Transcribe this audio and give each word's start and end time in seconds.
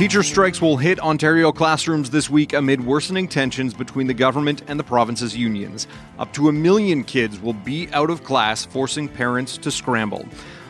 Teacher 0.00 0.22
strikes 0.22 0.62
will 0.62 0.78
hit 0.78 0.98
Ontario 1.00 1.52
classrooms 1.52 2.08
this 2.08 2.30
week 2.30 2.54
amid 2.54 2.82
worsening 2.82 3.28
tensions 3.28 3.74
between 3.74 4.06
the 4.06 4.14
government 4.14 4.62
and 4.66 4.80
the 4.80 4.82
province's 4.82 5.36
unions. 5.36 5.86
Up 6.18 6.32
to 6.32 6.48
a 6.48 6.52
million 6.52 7.04
kids 7.04 7.38
will 7.38 7.52
be 7.52 7.86
out 7.92 8.08
of 8.08 8.24
class, 8.24 8.64
forcing 8.64 9.08
parents 9.08 9.58
to 9.58 9.70
scramble. 9.70 10.26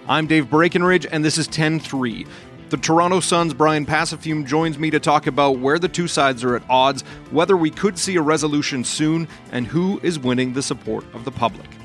I'm 0.09 0.27
Dave 0.27 0.51
Breckenridge, 0.51 1.07
and 1.13 1.25
this 1.25 1.39
is 1.39 1.47
10 1.47 1.79
3. 1.79 2.27
The 2.71 2.77
Toronto 2.77 3.21
Sun's 3.21 3.55
Brian 3.55 3.87
Passifiume 3.87 4.45
joins 4.45 4.81
me 4.81 4.91
to 4.91 4.99
talk 4.99 5.29
about 5.29 5.61
where 5.61 5.79
the 5.79 5.89
two 5.89 6.09
sides 6.09 6.43
are 6.43 6.57
at 6.57 6.69
odds, 6.69 7.03
whether 7.31 7.57
we 7.57 7.71
could 7.71 7.97
see 7.97 8.17
a 8.17 8.23
resolution 8.23 8.83
soon, 8.83 9.29
and 9.53 9.65
who 9.65 10.01
is 10.03 10.19
winning 10.19 10.53
the 10.53 10.63
support 10.63 11.05
of 11.15 11.25
the 11.25 11.31
public. 11.31 11.80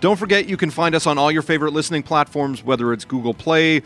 Don't 0.00 0.18
forget 0.18 0.46
you 0.46 0.58
can 0.58 0.70
find 0.70 0.94
us 0.94 1.06
on 1.06 1.16
all 1.16 1.32
your 1.32 1.40
favorite 1.40 1.72
listening 1.72 2.02
platforms, 2.02 2.62
whether 2.62 2.92
it's 2.92 3.06
Google 3.06 3.32
Play, 3.32 3.82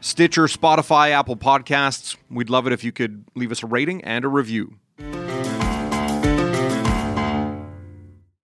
Stitcher, 0.00 0.46
Spotify, 0.46 1.10
Apple 1.10 1.36
Podcasts. 1.36 2.16
We'd 2.28 2.50
love 2.50 2.66
it 2.66 2.72
if 2.72 2.82
you 2.82 2.90
could 2.90 3.24
leave 3.36 3.52
us 3.52 3.62
a 3.62 3.66
rating 3.66 4.02
and 4.02 4.24
a 4.24 4.28
review. 4.28 4.74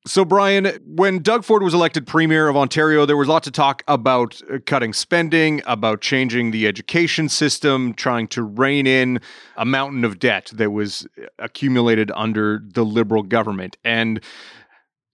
So, 0.07 0.25
Brian, 0.25 0.67
when 0.87 1.19
Doug 1.19 1.45
Ford 1.45 1.63
was 1.63 1.75
elected 1.75 2.07
Premier 2.07 2.49
of 2.49 2.57
Ontario, 2.57 3.05
there 3.05 3.17
was 3.17 3.29
lots 3.29 3.47
of 3.47 3.53
talk 3.53 3.83
about 3.89 4.41
cutting 4.65 4.95
spending, 4.95 5.61
about 5.67 6.01
changing 6.01 6.53
the 6.53 6.67
education 6.67 7.29
system, 7.29 7.93
trying 7.93 8.29
to 8.29 8.43
rein 8.43 8.87
in 8.87 9.21
a 9.57 9.67
mountain 9.67 10.05
of 10.05 10.19
debt 10.19 10.51
that 10.55 10.71
was 10.71 11.07
accumulated 11.39 12.11
under 12.15 12.63
the 12.65 12.85
Liberal 12.85 13.23
government. 13.23 13.77
And 13.85 14.21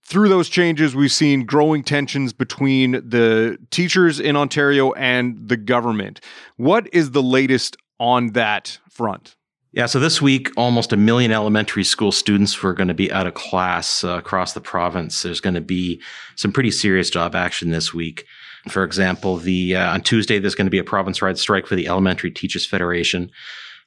through 0.07 0.29
those 0.29 0.49
changes, 0.49 0.95
we've 0.95 1.11
seen 1.11 1.45
growing 1.45 1.83
tensions 1.83 2.31
between 2.31 2.91
the 2.91 3.57
teachers 3.71 4.19
in 4.19 4.35
Ontario 4.35 4.91
and 4.93 5.49
the 5.49 5.57
government. 5.57 6.21
What 6.57 6.87
is 6.93 7.11
the 7.11 7.23
latest 7.23 7.75
on 7.99 8.33
that 8.33 8.77
front? 8.89 9.35
Yeah, 9.71 9.87
so 9.87 9.99
this 9.99 10.21
week, 10.21 10.51
almost 10.55 10.93
a 10.93 10.97
million 10.97 11.33
elementary 11.33 11.83
school 11.83 12.13
students 12.13 12.63
were 12.63 12.73
going 12.73 12.87
to 12.87 12.93
be 12.93 13.11
out 13.11 13.27
of 13.27 13.33
class 13.33 14.05
uh, 14.05 14.09
across 14.09 14.53
the 14.53 14.61
province. 14.61 15.23
There's 15.23 15.41
going 15.41 15.55
to 15.55 15.61
be 15.61 16.01
some 16.35 16.53
pretty 16.53 16.71
serious 16.71 17.09
job 17.09 17.35
action 17.35 17.71
this 17.71 17.93
week. 17.93 18.25
For 18.69 18.83
example, 18.83 19.35
the 19.37 19.75
uh, 19.75 19.93
on 19.93 20.01
Tuesday 20.01 20.39
there's 20.39 20.55
going 20.55 20.67
to 20.67 20.71
be 20.71 20.79
a 20.79 20.83
province-wide 20.83 21.37
strike 21.37 21.67
for 21.67 21.75
the 21.75 21.87
Elementary 21.87 22.31
Teachers 22.31 22.65
Federation. 22.65 23.31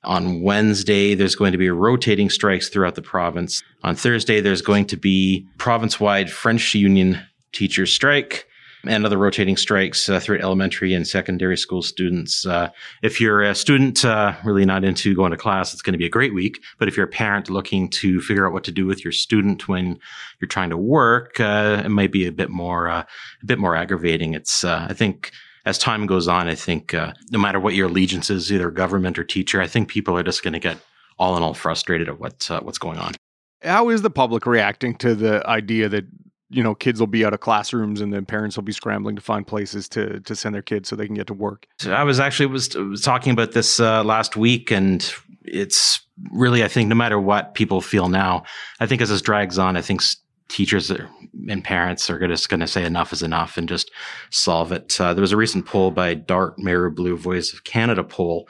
On 0.04 0.42
Wednesday, 0.42 1.14
there's 1.14 1.34
going 1.34 1.52
to 1.52 1.58
be 1.58 1.70
rotating 1.70 2.30
strikes 2.30 2.68
throughout 2.68 2.94
the 2.94 3.02
province. 3.02 3.62
On 3.82 3.96
Thursday, 3.96 4.40
there's 4.40 4.62
going 4.62 4.86
to 4.86 4.96
be 4.96 5.46
province 5.58 5.98
wide 5.98 6.30
French 6.30 6.74
union 6.74 7.20
teachers 7.52 7.92
strike 7.92 8.46
and 8.86 9.04
other 9.04 9.18
rotating 9.18 9.56
strikes 9.56 10.08
uh, 10.08 10.20
throughout 10.20 10.42
elementary 10.42 10.94
and 10.94 11.06
secondary 11.06 11.56
school 11.56 11.82
students. 11.82 12.46
Uh, 12.46 12.70
if 13.02 13.20
you're 13.20 13.42
a 13.42 13.54
student 13.54 14.04
uh, 14.04 14.34
really 14.44 14.64
not 14.64 14.84
into 14.84 15.14
going 15.14 15.32
to 15.32 15.36
class, 15.36 15.72
it's 15.72 15.82
going 15.82 15.92
to 15.92 15.98
be 15.98 16.06
a 16.06 16.10
great 16.10 16.34
week. 16.34 16.62
But 16.78 16.88
if 16.88 16.96
you're 16.96 17.06
a 17.06 17.10
parent 17.10 17.50
looking 17.50 17.90
to 17.90 18.20
figure 18.20 18.46
out 18.46 18.52
what 18.52 18.64
to 18.64 18.72
do 18.72 18.86
with 18.86 19.04
your 19.04 19.12
student 19.12 19.68
when 19.68 19.98
you're 20.40 20.48
trying 20.48 20.70
to 20.70 20.76
work, 20.76 21.40
uh, 21.40 21.82
it 21.84 21.90
might 21.90 22.12
be 22.12 22.26
a 22.26 22.32
bit 22.32 22.50
more 22.50 22.88
uh, 22.88 23.02
a 23.42 23.46
bit 23.46 23.58
more 23.58 23.74
aggravating. 23.74 24.34
It's 24.34 24.64
uh, 24.64 24.86
I 24.88 24.94
think 24.94 25.32
as 25.68 25.76
time 25.76 26.06
goes 26.06 26.28
on, 26.28 26.48
I 26.48 26.54
think 26.54 26.94
uh, 26.94 27.12
no 27.30 27.38
matter 27.38 27.60
what 27.60 27.74
your 27.74 27.88
allegiance 27.88 28.30
is, 28.30 28.50
either 28.50 28.70
government 28.70 29.18
or 29.18 29.24
teacher, 29.24 29.60
I 29.60 29.66
think 29.66 29.88
people 29.88 30.16
are 30.16 30.22
just 30.22 30.42
going 30.42 30.54
to 30.54 30.58
get 30.58 30.78
all 31.18 31.36
in 31.36 31.42
all 31.42 31.52
frustrated 31.52 32.08
at 32.08 32.18
what 32.18 32.50
uh, 32.50 32.60
what's 32.60 32.78
going 32.78 32.98
on. 32.98 33.14
How 33.62 33.90
is 33.90 34.02
the 34.02 34.10
public 34.10 34.46
reacting 34.46 34.94
to 34.96 35.14
the 35.14 35.46
idea 35.46 35.88
that 35.90 36.06
you 36.48 36.62
know 36.62 36.74
kids 36.74 37.00
will 37.00 37.06
be 37.06 37.22
out 37.22 37.34
of 37.34 37.40
classrooms 37.40 38.00
and 38.00 38.14
then 38.14 38.24
parents 38.24 38.56
will 38.56 38.62
be 38.62 38.72
scrambling 38.72 39.14
to 39.16 39.22
find 39.22 39.46
places 39.46 39.90
to 39.90 40.20
to 40.20 40.34
send 40.34 40.54
their 40.54 40.62
kids 40.62 40.88
so 40.88 40.96
they 40.96 41.06
can 41.06 41.16
get 41.16 41.26
to 41.26 41.34
work? 41.34 41.66
So 41.80 41.92
I 41.92 42.02
was 42.02 42.18
actually 42.18 42.46
was, 42.46 42.74
was 42.74 43.02
talking 43.02 43.32
about 43.32 43.52
this 43.52 43.78
uh, 43.78 44.02
last 44.04 44.36
week, 44.36 44.70
and 44.70 45.12
it's 45.44 46.00
really 46.32 46.64
I 46.64 46.68
think 46.68 46.88
no 46.88 46.94
matter 46.94 47.20
what 47.20 47.54
people 47.54 47.82
feel 47.82 48.08
now, 48.08 48.44
I 48.80 48.86
think 48.86 49.02
as 49.02 49.10
this 49.10 49.20
drags 49.20 49.58
on, 49.58 49.76
I 49.76 49.82
think 49.82 50.00
teachers 50.48 50.90
and 50.90 51.64
parents 51.64 52.08
are 52.10 52.26
just 52.26 52.48
going 52.48 52.60
to 52.60 52.66
say 52.66 52.84
enough 52.84 53.12
is 53.12 53.22
enough 53.22 53.56
and 53.56 53.68
just 53.68 53.90
solve 54.30 54.72
it. 54.72 55.00
Uh, 55.00 55.14
there 55.14 55.20
was 55.20 55.32
a 55.32 55.36
recent 55.36 55.66
poll 55.66 55.90
by 55.90 56.14
Dart 56.14 56.58
Maru/Blue 56.58 57.16
Voice 57.16 57.52
of 57.52 57.64
Canada 57.64 58.02
poll, 58.02 58.48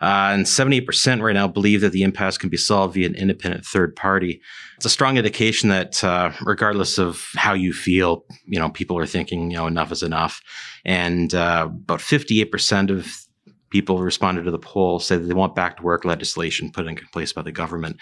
uh, 0.00 0.30
and 0.32 0.46
78% 0.46 1.22
right 1.22 1.32
now 1.32 1.48
believe 1.48 1.80
that 1.80 1.92
the 1.92 2.02
impasse 2.02 2.38
can 2.38 2.48
be 2.48 2.56
solved 2.56 2.94
via 2.94 3.06
an 3.06 3.16
independent 3.16 3.64
third 3.64 3.96
party. 3.96 4.40
It's 4.76 4.86
a 4.86 4.90
strong 4.90 5.16
indication 5.16 5.70
that 5.70 6.04
uh, 6.04 6.32
regardless 6.42 6.98
of 6.98 7.28
how 7.34 7.54
you 7.54 7.72
feel, 7.72 8.24
you 8.44 8.60
know, 8.60 8.68
people 8.68 8.96
are 8.98 9.06
thinking, 9.06 9.50
you 9.50 9.56
know, 9.56 9.66
enough 9.66 9.90
is 9.90 10.04
enough. 10.04 10.40
And 10.84 11.34
uh, 11.34 11.68
about 11.68 11.98
58% 11.98 12.90
of 12.90 13.27
people 13.70 13.98
responded 13.98 14.44
to 14.44 14.50
the 14.50 14.58
poll 14.58 14.98
said 14.98 15.26
they 15.26 15.34
want 15.34 15.54
back 15.54 15.76
to 15.76 15.82
work 15.82 16.04
legislation 16.04 16.70
put 16.70 16.86
in 16.86 16.96
place 17.12 17.32
by 17.32 17.42
the 17.42 17.52
government. 17.52 17.96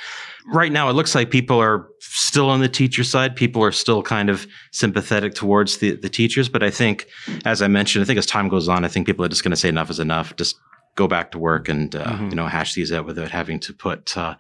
Right 0.46 0.70
now, 0.70 0.88
it 0.88 0.92
looks 0.92 1.14
like 1.14 1.30
people 1.30 1.60
are 1.60 1.88
still 2.00 2.48
on 2.48 2.60
the 2.60 2.68
teacher 2.68 3.04
side. 3.04 3.34
People 3.36 3.62
are 3.62 3.72
still 3.72 4.02
kind 4.02 4.30
of 4.30 4.46
sympathetic 4.72 5.34
towards 5.34 5.78
the, 5.78 5.96
the 5.96 6.08
teachers. 6.08 6.48
But 6.48 6.62
I 6.62 6.70
think, 6.70 7.06
as 7.44 7.62
I 7.62 7.68
mentioned, 7.68 8.02
I 8.02 8.06
think 8.06 8.18
as 8.18 8.26
time 8.26 8.48
goes 8.48 8.68
on, 8.68 8.84
I 8.84 8.88
think 8.88 9.06
people 9.06 9.24
are 9.24 9.28
just 9.28 9.42
going 9.42 9.50
to 9.50 9.56
say 9.56 9.68
enough 9.68 9.90
is 9.90 10.00
enough. 10.00 10.36
Just 10.36 10.56
go 10.94 11.08
back 11.08 11.30
to 11.32 11.38
work 11.38 11.68
and, 11.68 11.94
uh, 11.94 12.04
mm-hmm. 12.04 12.30
you 12.30 12.36
know, 12.36 12.46
hash 12.46 12.74
these 12.74 12.92
out 12.92 13.06
without 13.06 13.30
having 13.30 13.60
to 13.60 13.72
put 13.72 14.16
uh, 14.16 14.36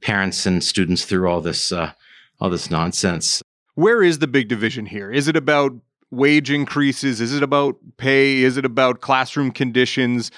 parents 0.00 0.44
and 0.46 0.62
students 0.62 1.04
through 1.04 1.28
all 1.28 1.40
this, 1.40 1.72
uh, 1.72 1.92
all 2.40 2.50
this 2.50 2.70
nonsense. 2.70 3.42
Where 3.74 4.02
is 4.02 4.18
the 4.18 4.26
big 4.26 4.48
division 4.48 4.86
here? 4.86 5.10
Is 5.10 5.28
it 5.28 5.36
about 5.36 5.72
wage 6.10 6.50
increases? 6.50 7.20
Is 7.20 7.34
it 7.34 7.42
about 7.42 7.76
pay? 7.96 8.42
Is 8.42 8.56
it 8.56 8.64
about 8.64 9.00
classroom 9.00 9.50
conditions? 9.50 10.30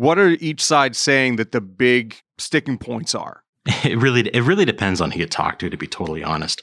What 0.00 0.18
are 0.18 0.30
each 0.30 0.62
side 0.62 0.96
saying 0.96 1.36
that 1.36 1.52
the 1.52 1.60
big 1.60 2.16
sticking 2.38 2.78
points 2.78 3.14
are? 3.14 3.39
It 3.84 3.98
really 3.98 4.28
it 4.28 4.42
really 4.42 4.64
depends 4.64 5.00
on 5.00 5.10
who 5.10 5.20
you 5.20 5.26
talk 5.26 5.58
to. 5.58 5.70
To 5.70 5.76
be 5.76 5.86
totally 5.86 6.22
honest, 6.22 6.62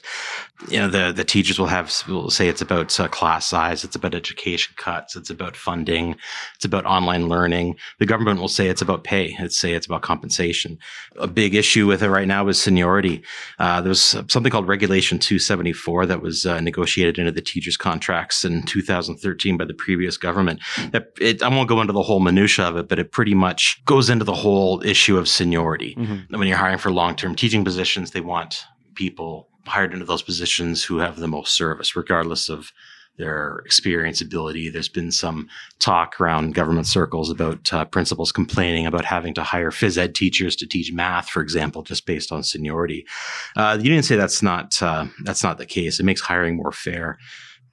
you 0.68 0.78
know 0.78 0.88
the 0.88 1.12
the 1.12 1.24
teachers 1.24 1.58
will 1.58 1.66
have 1.66 1.92
will 2.08 2.30
say 2.30 2.48
it's 2.48 2.60
about 2.60 2.98
uh, 2.98 3.08
class 3.08 3.46
size, 3.46 3.84
it's 3.84 3.96
about 3.96 4.14
education 4.14 4.74
cuts, 4.76 5.14
it's 5.14 5.30
about 5.30 5.56
funding, 5.56 6.16
it's 6.56 6.64
about 6.64 6.86
online 6.86 7.28
learning. 7.28 7.76
The 7.98 8.06
government 8.06 8.40
will 8.40 8.48
say 8.48 8.68
it's 8.68 8.82
about 8.82 9.04
pay, 9.04 9.36
it's 9.38 9.58
say 9.58 9.72
it's 9.72 9.86
about 9.86 10.02
compensation. 10.02 10.78
A 11.16 11.26
big 11.26 11.54
issue 11.54 11.86
with 11.86 12.02
it 12.02 12.08
right 12.08 12.26
now 12.26 12.48
is 12.48 12.60
seniority. 12.60 13.22
Uh, 13.58 13.80
there 13.80 13.90
was 13.90 14.00
something 14.00 14.50
called 14.50 14.68
Regulation 14.68 15.18
274 15.18 16.06
that 16.06 16.22
was 16.22 16.46
uh, 16.46 16.60
negotiated 16.60 17.18
into 17.18 17.32
the 17.32 17.42
teachers' 17.42 17.76
contracts 17.76 18.44
in 18.44 18.62
2013 18.62 19.56
by 19.56 19.64
the 19.64 19.74
previous 19.74 20.16
government. 20.16 20.60
It, 20.78 21.12
it, 21.20 21.42
I 21.42 21.48
won't 21.48 21.68
go 21.68 21.80
into 21.80 21.92
the 21.92 22.02
whole 22.02 22.20
minutia 22.20 22.66
of 22.66 22.76
it, 22.76 22.88
but 22.88 22.98
it 22.98 23.12
pretty 23.12 23.34
much 23.34 23.80
goes 23.84 24.10
into 24.10 24.24
the 24.24 24.34
whole 24.34 24.82
issue 24.82 25.16
of 25.18 25.28
seniority. 25.28 25.94
Mm-hmm. 25.94 26.38
When 26.38 26.48
you're 26.48 26.56
hiring 26.56 26.78
for 26.78 26.87
for 26.88 26.94
long 26.94 27.14
term 27.14 27.34
teaching 27.34 27.64
positions, 27.64 28.12
they 28.12 28.22
want 28.22 28.64
people 28.94 29.50
hired 29.66 29.92
into 29.92 30.06
those 30.06 30.22
positions 30.22 30.82
who 30.82 30.96
have 30.96 31.16
the 31.16 31.28
most 31.28 31.54
service, 31.54 31.94
regardless 31.94 32.48
of 32.48 32.72
their 33.18 33.60
experience 33.66 34.22
ability. 34.22 34.70
There's 34.70 34.88
been 34.88 35.12
some 35.12 35.50
talk 35.80 36.18
around 36.18 36.54
government 36.54 36.86
circles 36.86 37.30
about 37.30 37.70
uh, 37.74 37.84
principals 37.84 38.32
complaining 38.32 38.86
about 38.86 39.04
having 39.04 39.34
to 39.34 39.42
hire 39.42 39.70
phys 39.70 39.98
ed 39.98 40.14
teachers 40.14 40.56
to 40.56 40.66
teach 40.66 40.90
math, 40.90 41.28
for 41.28 41.42
example, 41.42 41.82
just 41.82 42.06
based 42.06 42.32
on 42.32 42.42
seniority. 42.42 43.06
Uh, 43.54 43.76
the 43.76 43.84
union 43.84 44.02
say 44.02 44.16
that's 44.16 44.42
not 44.42 44.82
uh, 44.82 45.04
that's 45.24 45.44
not 45.44 45.58
the 45.58 45.66
case. 45.66 46.00
It 46.00 46.04
makes 46.04 46.22
hiring 46.22 46.56
more 46.56 46.72
fair. 46.72 47.18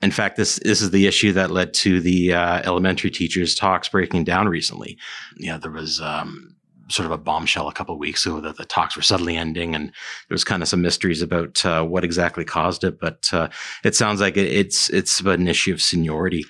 In 0.01 0.11
fact, 0.11 0.35
this 0.35 0.59
this 0.59 0.81
is 0.81 0.91
the 0.91 1.07
issue 1.07 1.31
that 1.31 1.51
led 1.51 1.73
to 1.75 2.01
the 2.01 2.33
uh, 2.33 2.61
elementary 2.65 3.11
teachers 3.11 3.55
talks 3.55 3.87
breaking 3.87 4.25
down 4.25 4.49
recently. 4.49 4.97
Yeah, 5.37 5.57
there 5.57 5.71
was 5.71 6.01
um, 6.01 6.54
sort 6.89 7.05
of 7.05 7.11
a 7.11 7.17
bombshell 7.17 7.67
a 7.67 7.73
couple 7.73 7.97
weeks 7.97 8.25
ago 8.25 8.39
that 8.41 8.57
the 8.57 8.65
talks 8.65 8.95
were 8.95 9.01
suddenly 9.01 9.37
ending, 9.37 9.75
and 9.75 9.87
there 9.87 10.35
was 10.35 10.43
kind 10.43 10.61
of 10.61 10.69
some 10.69 10.81
mysteries 10.81 11.21
about 11.21 11.65
uh, 11.65 11.83
what 11.83 12.03
exactly 12.03 12.45
caused 12.45 12.83
it. 12.83 12.99
But 12.99 13.29
uh, 13.33 13.49
it 13.83 13.95
sounds 13.95 14.21
like 14.21 14.37
it, 14.37 14.47
it's 14.47 14.89
it's 14.89 15.19
an 15.21 15.47
issue 15.47 15.73
of 15.73 15.81
seniority. 15.81 16.45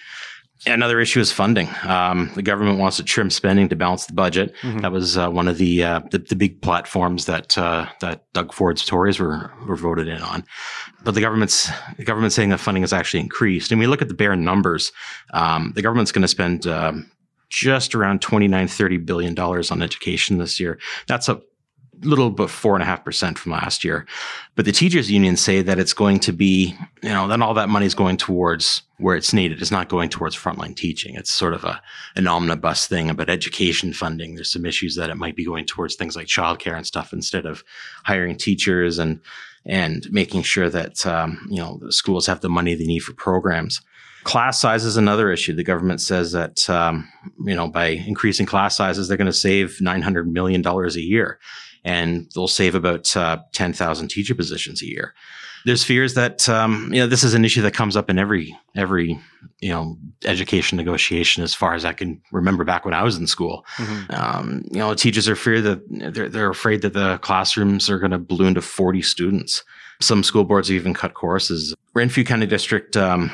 Another 0.68 1.00
issue 1.00 1.20
is 1.20 1.32
funding. 1.32 1.70
Um, 1.84 2.32
the 2.34 2.42
government 2.42 2.80
wants 2.80 2.98
to 2.98 3.04
trim 3.04 3.30
spending 3.30 3.70
to 3.70 3.76
balance 3.76 4.08
the 4.08 4.14
budget. 4.14 4.56
Mm-hmm. 4.62 4.80
That 4.80 4.92
was 4.92 5.16
uh, 5.16 5.30
one 5.30 5.48
of 5.48 5.58
the, 5.58 5.84
uh, 5.84 6.00
the, 6.10 6.18
the 6.18 6.36
big 6.36 6.62
platforms 6.62 7.26
that 7.26 7.56
uh, 7.58 7.86
that 8.00 8.24
Doug 8.34 8.52
Ford's 8.52 8.84
Tories 8.84 9.20
were 9.20 9.52
were 9.68 9.76
voted 9.76 10.08
in 10.08 10.22
on. 10.22 10.44
But 11.04 11.14
the 11.14 11.22
government's 11.22 11.70
the 11.98 12.06
government's 12.06 12.36
saying 12.36 12.50
that 12.50 12.60
funding 12.60 12.84
has 12.84 12.94
actually 12.94 13.20
increased. 13.20 13.72
And 13.72 13.80
we 13.80 13.86
look 13.86 14.02
at 14.02 14.08
the 14.08 14.16
bare 14.16 14.36
numbers. 14.36 14.92
Um, 15.34 15.74
the 15.76 15.84
government's 15.84 16.12
going 16.12 16.24
to 16.24 16.28
spend 16.28 16.66
um, 16.66 17.12
just 17.50 17.96
around 17.96 18.22
29, 18.22 18.68
30 18.68 18.98
billion 18.98 19.34
dollars 19.34 19.72
on 19.72 19.82
education 19.82 20.38
this 20.38 20.60
year. 20.60 20.80
That's 21.08 21.30
a 21.30 21.42
little 22.02 22.30
bit 22.30 22.50
four 22.50 22.74
and 22.74 22.84
a 22.84 22.86
half 22.86 23.04
percent 23.04 23.38
from 23.38 23.54
last 23.54 23.84
year. 23.84 24.06
But 24.56 24.66
the 24.66 24.72
teachers 24.72 25.12
unions 25.12 25.42
say 25.42 25.62
that 25.62 25.80
it's 25.80 25.94
going 25.94 26.20
to 26.22 26.32
be, 26.32 26.76
you 27.02 27.10
know, 27.10 27.28
then 27.28 27.42
all 27.42 27.54
that 27.54 27.70
money 27.70 27.86
is 27.86 27.96
going 27.96 28.18
towards 28.18 28.82
where 28.98 29.16
it's 29.16 29.34
needed. 29.34 29.62
It's 29.62 29.72
not 29.72 29.90
going 29.90 30.10
towards 30.10 30.36
frontline 30.36 30.76
teaching. 30.76 31.16
It's 31.16 31.32
sort 31.32 31.54
of 31.54 31.64
a 31.64 31.82
an 32.16 32.28
omnibus 32.28 32.88
thing 32.88 33.10
about 33.10 33.30
education 33.30 33.94
funding. 33.94 34.36
There's 34.36 34.52
some 34.52 34.66
issues 34.66 34.96
that 34.96 35.10
it 35.10 35.16
might 35.16 35.36
be 35.36 35.46
going 35.46 35.66
towards 35.66 35.96
things 35.96 36.16
like 36.16 36.28
childcare 36.28 36.76
and 36.76 36.86
stuff 36.86 37.14
instead 37.14 37.46
of 37.46 37.64
hiring 38.04 38.38
teachers 38.38 39.00
and 39.00 39.22
and 39.66 40.08
making 40.12 40.44
sure 40.44 40.70
that 40.70 41.06
um, 41.06 41.48
you 41.50 41.58
know 41.58 41.80
schools 41.90 42.28
have 42.28 42.42
the 42.42 42.50
money 42.50 42.76
they 42.76 42.86
need 42.86 43.00
for 43.00 43.14
programs. 43.14 43.82
Class 44.26 44.60
size 44.60 44.84
is 44.84 44.98
another 44.98 45.32
issue. 45.32 45.54
The 45.54 45.64
government 45.64 46.02
says 46.02 46.34
that 46.34 46.70
um, 46.70 47.10
you 47.46 47.56
know 47.56 47.70
by 47.70 47.88
increasing 47.88 48.46
class 48.46 48.76
sizes, 48.76 49.08
they're 49.08 49.18
going 49.18 49.26
to 49.26 49.34
save 49.34 49.80
nine 49.80 50.02
hundred 50.02 50.28
million 50.32 50.62
dollars 50.62 50.98
a 50.98 51.02
year, 51.02 51.40
and 51.86 52.30
they'll 52.36 52.50
save 52.50 52.76
about 52.76 53.16
uh, 53.16 53.38
ten 53.54 53.72
thousand 53.72 54.10
teacher 54.10 54.36
positions 54.36 54.82
a 54.82 54.88
year 54.88 55.14
there's 55.66 55.84
fears 55.84 56.14
that 56.14 56.48
um, 56.48 56.90
you 56.94 57.00
know 57.00 57.08
this 57.08 57.24
is 57.24 57.34
an 57.34 57.44
issue 57.44 57.62
that 57.64 57.74
comes 57.74 57.98
up 57.98 58.10
in 58.10 58.20
every 58.20 58.58
every 58.76 59.20
you 59.60 59.70
know 59.70 59.98
education 60.24 60.78
negotiation 60.78 61.44
as 61.44 61.54
far 61.54 61.74
as 61.74 61.84
I 61.84 61.92
can 61.92 62.22
remember 62.32 62.64
back 62.64 62.86
when 62.86 62.94
I 62.94 63.04
was 63.04 63.18
in 63.18 63.28
school. 63.28 63.66
Mm-hmm. 63.78 64.14
Um, 64.14 64.62
you 64.72 64.80
know, 64.80 64.94
teachers 64.94 65.28
are 65.28 65.36
fear 65.36 65.62
that 65.62 66.14
they're 66.14 66.30
they're 66.30 66.50
afraid 66.50 66.84
that 66.84 66.94
the 66.94 67.18
classrooms 67.18 67.90
are 67.90 68.00
going 68.00 68.12
to 68.12 68.20
balloon 68.20 68.54
to 68.54 68.62
40 68.62 69.02
students. 69.02 69.64
Some 70.02 70.24
school 70.24 70.44
boards 70.44 70.72
even 70.72 70.94
cut 70.94 71.16
courses. 71.16 71.74
Renfrew 71.94 72.26
County 72.26 72.46
District 72.46 72.96
um, 72.96 73.32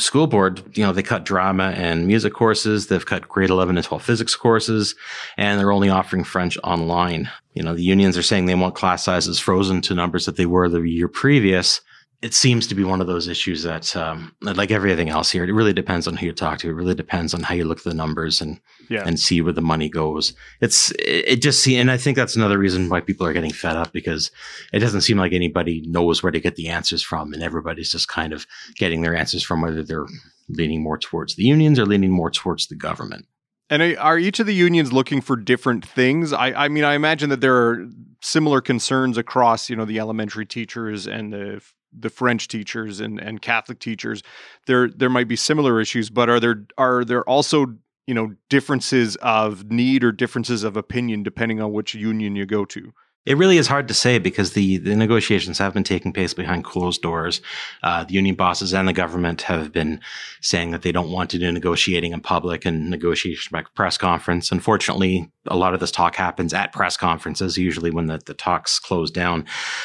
school 0.00 0.26
board, 0.26 0.62
you 0.76 0.84
know, 0.84 0.92
they 0.92 1.02
cut 1.02 1.24
drama 1.24 1.72
and 1.76 2.06
music 2.06 2.32
courses. 2.32 2.86
They've 2.86 3.04
cut 3.04 3.28
grade 3.28 3.50
11 3.50 3.76
and 3.76 3.84
12 3.84 4.02
physics 4.02 4.34
courses, 4.34 4.94
and 5.36 5.58
they're 5.58 5.72
only 5.72 5.88
offering 5.88 6.24
French 6.24 6.58
online. 6.64 7.30
You 7.54 7.62
know, 7.62 7.74
the 7.74 7.82
unions 7.82 8.16
are 8.16 8.22
saying 8.22 8.46
they 8.46 8.54
want 8.54 8.74
class 8.74 9.04
sizes 9.04 9.38
frozen 9.38 9.80
to 9.82 9.94
numbers 9.94 10.26
that 10.26 10.36
they 10.36 10.46
were 10.46 10.68
the 10.68 10.80
year 10.82 11.08
previous 11.08 11.80
it 12.22 12.34
seems 12.34 12.66
to 12.66 12.74
be 12.74 12.84
one 12.84 13.00
of 13.00 13.06
those 13.06 13.28
issues 13.28 13.62
that, 13.62 13.96
um, 13.96 14.34
like 14.42 14.70
everything 14.70 15.08
else 15.08 15.30
here, 15.30 15.42
it 15.44 15.52
really 15.52 15.72
depends 15.72 16.06
on 16.06 16.16
who 16.16 16.26
you 16.26 16.32
talk 16.32 16.58
to. 16.58 16.68
It 16.68 16.74
really 16.74 16.94
depends 16.94 17.32
on 17.32 17.42
how 17.42 17.54
you 17.54 17.64
look 17.64 17.78
at 17.78 17.84
the 17.84 17.94
numbers 17.94 18.42
and 18.42 18.60
yeah. 18.90 19.04
and 19.06 19.18
see 19.18 19.40
where 19.40 19.54
the 19.54 19.62
money 19.62 19.88
goes. 19.88 20.34
It's 20.60 20.92
it, 20.98 21.36
just 21.36 21.62
see, 21.62 21.76
and 21.76 21.90
I 21.90 21.96
think 21.96 22.16
that's 22.16 22.36
another 22.36 22.58
reason 22.58 22.90
why 22.90 23.00
people 23.00 23.26
are 23.26 23.32
getting 23.32 23.52
fed 23.52 23.76
up 23.76 23.92
because 23.92 24.30
it 24.72 24.80
doesn't 24.80 25.00
seem 25.00 25.16
like 25.16 25.32
anybody 25.32 25.82
knows 25.86 26.22
where 26.22 26.32
to 26.32 26.40
get 26.40 26.56
the 26.56 26.68
answers 26.68 27.02
from, 27.02 27.32
and 27.32 27.42
everybody's 27.42 27.90
just 27.90 28.08
kind 28.08 28.34
of 28.34 28.46
getting 28.74 29.00
their 29.00 29.16
answers 29.16 29.42
from 29.42 29.62
whether 29.62 29.82
they're 29.82 30.06
leaning 30.48 30.82
more 30.82 30.98
towards 30.98 31.36
the 31.36 31.44
unions 31.44 31.78
or 31.78 31.86
leaning 31.86 32.10
more 32.10 32.30
towards 32.30 32.66
the 32.66 32.74
government. 32.74 33.26
And 33.70 33.96
are 33.96 34.18
each 34.18 34.40
of 34.40 34.46
the 34.46 34.54
unions 34.54 34.92
looking 34.92 35.20
for 35.20 35.36
different 35.36 35.86
things? 35.86 36.32
I, 36.32 36.48
I 36.64 36.68
mean, 36.68 36.82
I 36.82 36.94
imagine 36.94 37.30
that 37.30 37.40
there 37.40 37.56
are 37.56 37.86
similar 38.20 38.60
concerns 38.60 39.16
across, 39.16 39.70
you 39.70 39.76
know, 39.76 39.84
the 39.84 40.00
elementary 40.00 40.44
teachers 40.44 41.06
and 41.06 41.32
the 41.32 41.62
the 41.98 42.10
French 42.10 42.48
teachers 42.48 43.00
and, 43.00 43.18
and 43.18 43.42
Catholic 43.42 43.80
teachers, 43.80 44.22
there 44.66 44.88
there 44.88 45.10
might 45.10 45.28
be 45.28 45.36
similar 45.36 45.80
issues, 45.80 46.10
but 46.10 46.28
are 46.28 46.40
there 46.40 46.66
are 46.78 47.04
there 47.04 47.22
also 47.28 47.66
you 48.06 48.14
know 48.14 48.34
differences 48.48 49.16
of 49.16 49.70
need 49.70 50.04
or 50.04 50.12
differences 50.12 50.64
of 50.64 50.76
opinion 50.76 51.22
depending 51.22 51.60
on 51.60 51.72
which 51.72 51.94
union 51.94 52.36
you 52.36 52.46
go 52.46 52.64
to? 52.64 52.92
It 53.26 53.36
really 53.36 53.58
is 53.58 53.66
hard 53.66 53.86
to 53.88 53.94
say 53.94 54.18
because 54.18 54.54
the, 54.54 54.78
the 54.78 54.96
negotiations 54.96 55.58
have 55.58 55.74
been 55.74 55.84
taking 55.84 56.12
place 56.12 56.32
behind 56.32 56.64
closed 56.64 57.02
doors. 57.02 57.42
Uh, 57.82 58.02
the 58.04 58.14
union 58.14 58.34
bosses 58.34 58.72
and 58.72 58.88
the 58.88 58.94
government 58.94 59.42
have 59.42 59.72
been 59.72 60.00
saying 60.40 60.70
that 60.70 60.80
they 60.80 60.90
don't 60.90 61.12
want 61.12 61.28
to 61.30 61.38
do 61.38 61.52
negotiating 61.52 62.12
in 62.12 62.20
public 62.20 62.64
and 62.64 62.88
negotiation 62.88 63.50
by 63.52 63.62
press 63.74 63.98
conference. 63.98 64.50
Unfortunately, 64.50 65.30
a 65.46 65.56
lot 65.56 65.74
of 65.74 65.80
this 65.80 65.90
talk 65.90 66.16
happens 66.16 66.54
at 66.54 66.72
press 66.72 66.96
conferences, 66.96 67.58
usually 67.58 67.90
when 67.90 68.06
the, 68.06 68.22
the 68.24 68.32
talks 68.32 68.78
close 68.78 69.10
down. 69.10 69.44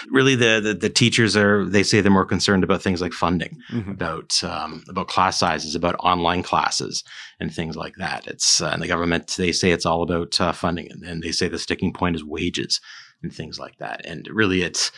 Really, 0.09 0.35
the, 0.35 0.61
the, 0.61 0.73
the 0.73 0.89
teachers 0.89 1.35
are, 1.35 1.65
they 1.65 1.83
say 1.83 1.99
they're 1.99 2.11
more 2.11 2.25
concerned 2.25 2.63
about 2.63 2.81
things 2.81 3.01
like 3.01 3.13
funding, 3.13 3.57
mm-hmm. 3.69 3.91
about, 3.91 4.41
um, 4.45 4.85
about 4.87 5.09
class 5.09 5.37
sizes, 5.37 5.75
about 5.75 5.95
online 5.99 6.41
classes 6.41 7.03
and 7.41 7.53
things 7.53 7.75
like 7.75 7.95
that. 7.97 8.27
It's, 8.27 8.61
uh, 8.61 8.69
and 8.71 8.81
the 8.81 8.87
government, 8.87 9.35
they 9.37 9.51
say 9.51 9.71
it's 9.71 9.85
all 9.85 10.03
about 10.03 10.39
uh, 10.39 10.53
funding 10.53 10.89
and, 10.89 11.03
and 11.03 11.21
they 11.21 11.33
say 11.33 11.49
the 11.49 11.59
sticking 11.59 11.91
point 11.91 12.15
is 12.15 12.23
wages 12.23 12.79
and 13.25 13.33
things 13.33 13.59
like 13.59 13.77
that. 13.79 14.05
And 14.05 14.27
really, 14.31 14.61
it's 14.61 14.91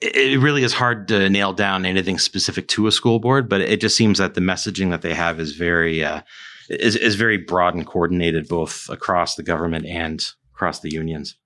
it 0.00 0.40
really 0.40 0.62
is 0.62 0.72
hard 0.72 1.08
to 1.08 1.28
nail 1.28 1.52
down 1.52 1.86
anything 1.86 2.18
specific 2.18 2.68
to 2.68 2.86
a 2.86 2.92
school 2.92 3.18
board, 3.18 3.48
but 3.48 3.60
it 3.60 3.80
just 3.80 3.96
seems 3.96 4.18
that 4.18 4.34
the 4.34 4.40
messaging 4.40 4.90
that 4.90 5.02
they 5.02 5.14
have 5.14 5.40
is 5.40 5.52
very 5.52 6.04
uh, 6.04 6.22
is 6.68 6.96
is 6.96 7.14
very 7.14 7.38
broad 7.38 7.74
and 7.74 7.86
coordinated 7.86 8.48
both 8.48 8.88
across 8.88 9.34
the 9.34 9.42
government 9.42 9.86
and 9.86 10.24
across 10.52 10.80
the 10.80 10.90
unions. 10.90 11.36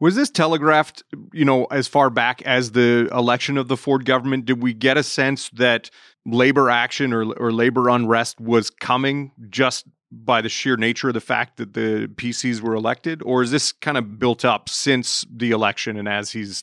Was 0.00 0.16
this 0.16 0.30
telegraphed, 0.30 1.04
you 1.32 1.44
know, 1.44 1.66
as 1.66 1.86
far 1.86 2.10
back 2.10 2.42
as 2.42 2.72
the 2.72 3.08
election 3.12 3.56
of 3.56 3.68
the 3.68 3.76
Ford 3.76 4.04
government? 4.04 4.46
Did 4.46 4.60
we 4.60 4.74
get 4.74 4.96
a 4.96 5.02
sense 5.04 5.48
that 5.50 5.90
labor 6.26 6.70
action 6.70 7.12
or, 7.12 7.32
or 7.34 7.52
labor 7.52 7.88
unrest 7.88 8.40
was 8.40 8.68
coming 8.68 9.30
just 9.48 9.86
by 10.12 10.42
the 10.42 10.48
sheer 10.48 10.76
nature 10.76 11.08
of 11.08 11.14
the 11.14 11.20
fact 11.20 11.56
that 11.56 11.72
the 11.72 12.10
PCs 12.14 12.60
were 12.60 12.74
elected, 12.74 13.22
or 13.22 13.42
is 13.42 13.50
this 13.50 13.72
kind 13.72 13.96
of 13.96 14.18
built 14.18 14.44
up 14.44 14.68
since 14.68 15.24
the 15.34 15.50
election 15.50 15.96
and 15.96 16.06
as 16.06 16.30
he's 16.30 16.62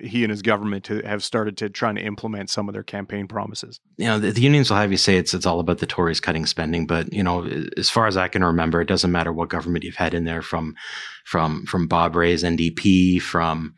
he 0.00 0.24
and 0.24 0.30
his 0.30 0.42
government 0.42 0.86
have 0.86 1.24
started 1.24 1.56
to 1.56 1.70
trying 1.70 1.94
to 1.96 2.02
implement 2.02 2.50
some 2.50 2.68
of 2.68 2.74
their 2.74 2.82
campaign 2.82 3.26
promises. 3.26 3.80
You 3.96 4.06
know, 4.06 4.18
the, 4.18 4.30
the, 4.30 4.40
unions 4.40 4.70
will 4.70 4.76
have 4.76 4.90
you 4.90 4.98
say 4.98 5.16
it's 5.16 5.34
it's 5.34 5.46
all 5.46 5.60
about 5.60 5.78
the 5.78 5.86
Tories 5.86 6.20
cutting 6.20 6.46
spending, 6.46 6.86
but 6.86 7.12
you 7.12 7.22
know, 7.22 7.46
as 7.76 7.90
far 7.90 8.06
as 8.06 8.16
I 8.16 8.28
can 8.28 8.44
remember, 8.44 8.80
it 8.80 8.88
doesn't 8.88 9.12
matter 9.12 9.32
what 9.32 9.48
government 9.48 9.84
you've 9.84 9.96
had 9.96 10.14
in 10.14 10.24
there 10.24 10.42
from 10.42 10.74
from 11.24 11.64
from 11.66 11.86
Bob 11.86 12.14
Rae's 12.14 12.42
NDP, 12.42 13.20
from 13.22 13.74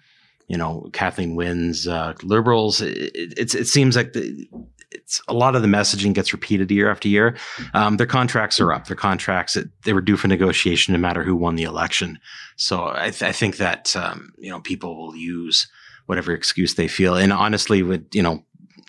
you 0.49 0.57
know 0.57 0.89
Kathleen 0.93 1.37
Wynne's 1.37 1.87
uh, 1.87 2.15
Liberals. 2.23 2.81
It, 2.81 3.13
it, 3.15 3.55
it 3.55 3.67
seems 3.69 3.97
like 3.97 4.13
the, 4.13 4.49
it's 4.91 5.21
a 5.29 5.35
lot 5.35 5.55
of 5.55 5.63
the 5.63 5.69
messaging 5.69 6.15
gets 6.15 6.33
repeated 6.33 6.71
year 6.71 6.91
after 6.91 7.09
year. 7.09 7.37
Um, 7.75 7.97
their 7.97 8.07
contracts 8.07 8.59
are 8.61 8.73
up. 8.73 8.87
Their 8.87 8.97
contracts 8.97 9.57
they 9.85 9.93
were 9.93 10.01
due 10.01 10.17
for 10.17 10.29
negotiation 10.29 10.93
no 10.93 10.99
matter 10.99 11.23
who 11.23 11.37
won 11.37 11.57
the 11.57 11.65
election. 11.65 12.19
So 12.57 12.87
I, 12.95 13.11
th- 13.11 13.23
I 13.23 13.33
think 13.33 13.59
that 13.59 13.95
um, 13.97 14.33
you 14.39 14.51
know 14.51 14.61
people 14.61 14.97
will 14.97 15.17
use 15.17 15.69
whatever 16.07 16.33
excuse 16.33 16.75
they 16.75 16.89
feel. 16.89 17.17
And 17.17 17.33
honestly, 17.33 17.83
with 17.83 18.07
you 18.15 18.23
know 18.23 18.45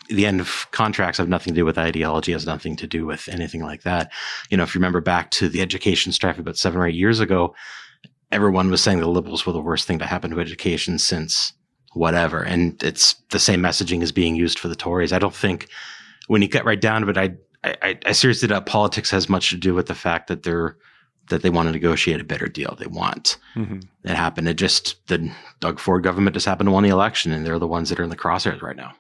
the 0.10 0.26
end 0.26 0.40
of 0.42 0.68
contracts 0.72 1.18
have 1.18 1.30
nothing 1.30 1.54
to 1.54 1.60
do 1.60 1.66
with 1.66 1.78
ideology, 1.78 2.32
has 2.32 2.46
nothing 2.46 2.76
to 2.78 2.88
do 2.88 3.06
with 3.06 3.28
anything 3.30 3.62
like 3.62 3.84
that. 3.84 4.12
You 4.50 4.58
know, 4.58 4.64
if 4.64 4.74
you 4.74 4.80
remember 4.80 5.02
back 5.02 5.32
to 5.32 5.50
the 5.50 5.62
education 5.62 6.12
strife 6.12 6.40
about 6.40 6.58
seven 6.58 6.80
or 6.80 6.88
eight 6.88 6.96
years 6.96 7.20
ago, 7.20 7.54
everyone 8.32 8.72
was 8.72 8.82
saying 8.82 9.00
the 9.00 9.08
liberals 9.08 9.46
were 9.46 9.54
the 9.54 9.62
worst 9.62 9.86
thing 9.86 10.00
to 10.00 10.06
happen 10.06 10.32
to 10.32 10.40
education 10.40 10.98
since 10.98 11.54
whatever. 11.94 12.44
And 12.44 12.82
it's 12.84 13.16
the 13.32 13.40
same 13.40 13.62
messaging 13.62 14.02
is 14.02 14.12
being 14.12 14.36
used 14.36 14.60
for 14.60 14.68
the 14.68 14.76
Tories. 14.76 15.14
I 15.14 15.20
don't 15.20 15.36
think 15.36 15.68
when 16.28 16.42
you 16.42 16.48
get 16.48 16.66
right 16.66 16.80
down 16.80 17.02
to 17.02 17.10
it, 17.10 17.18
I, 17.18 17.34
I, 17.64 18.00
I 18.06 18.12
seriously 18.12 18.48
doubt 18.48 18.66
politics 18.66 19.12
has 19.12 19.30
much 19.30 19.50
to 19.50 19.58
do 19.58 19.74
with 19.74 19.88
the 19.88 19.96
fact 19.96 20.28
that 20.28 20.44
they're 20.44 20.78
that 21.30 21.44
they 21.44 21.50
want 21.52 21.68
to 21.68 21.72
negotiate 21.72 22.20
a 22.20 22.24
better 22.24 22.48
deal. 22.48 22.76
They 22.80 22.88
want 22.88 23.38
mm-hmm. 23.56 23.80
it 24.04 24.16
happened. 24.16 24.48
It 24.48 24.56
just 24.56 25.06
the 25.08 25.32
Doug 25.60 25.80
Ford 25.80 26.04
government 26.04 26.34
just 26.34 26.48
happened 26.48 26.68
to 26.68 26.72
win 26.72 26.84
the 26.84 26.90
election, 26.90 27.32
and 27.32 27.46
they're 27.46 27.60
the 27.60 27.68
ones 27.68 27.90
that 27.90 28.00
are 28.00 28.04
in 28.04 28.10
the 28.10 28.16
crosshairs 28.16 28.64
right 28.64 28.76
now. 28.76 28.94